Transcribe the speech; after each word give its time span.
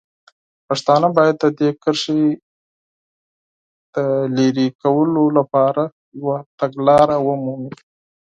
پښتانه 0.67 1.07
باید 1.17 1.35
د 1.39 1.45
دې 1.59 1.69
کرښې 1.81 2.23
د 3.95 3.97
لرې 4.35 4.67
کولو 4.81 5.23
لپاره 5.37 5.83
یوه 6.19 6.37
تګلاره 6.59 7.17
ومومي. 7.27 7.71